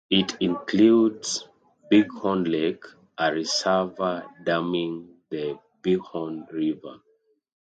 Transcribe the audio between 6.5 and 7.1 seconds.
River.